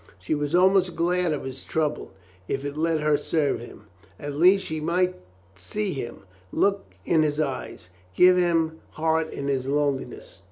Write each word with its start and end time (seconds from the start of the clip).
She 0.17 0.33
was 0.33 0.55
almost 0.55 0.95
glad 0.95 1.31
of 1.31 1.43
his 1.43 1.63
trouble 1.63 2.11
if 2.47 2.65
it 2.65 2.75
let 2.75 3.01
her 3.01 3.17
serve 3.19 3.59
him. 3.59 3.85
At 4.19 4.33
least 4.33 4.65
she 4.65 4.79
might 4.79 5.13
see 5.55 5.93
him, 5.93 6.21
look 6.51 6.95
in 7.05 7.21
his 7.21 7.39
eyes, 7.39 7.89
give 8.15 8.35
him 8.35 8.79
heart 8.93 9.31
in 9.31 9.47
his 9.47 9.67
loneliness. 9.67 10.39